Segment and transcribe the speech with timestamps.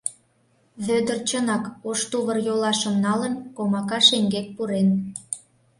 [0.85, 4.87] Вӧдыр чынак ош тувыр-йолашым налын, комака шеҥгек пурен.